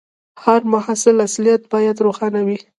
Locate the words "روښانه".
2.05-2.41